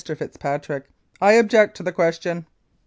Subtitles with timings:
[0.03, 0.85] FITZPATRICK:
[1.21, 2.47] I object to the question.